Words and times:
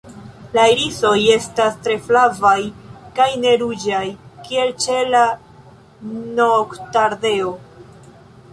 La 0.53 0.61
irisoj 0.69 1.17
estas 1.33 1.75
tre 1.87 1.97
flavaj 2.07 2.55
kaj 3.19 3.27
ne 3.43 3.53
ruĝaj, 3.65 4.01
kiel 4.49 4.73
ĉe 4.87 4.97
la 5.13 5.23
Noktardeo. 6.41 7.53